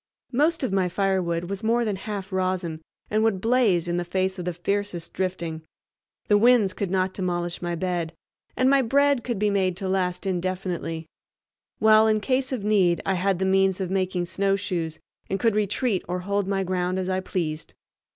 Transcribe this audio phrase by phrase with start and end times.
[0.31, 4.39] Most of my firewood was more than half rosin and would blaze in the face
[4.39, 5.61] of the fiercest drifting;
[6.27, 8.11] the winds could not demolish my bed,
[8.57, 11.05] and my bread could be made to last indefinitely;
[11.77, 14.97] while in case of need I had the means of making snowshoes
[15.29, 17.75] and could retreat or hold my ground as I pleased.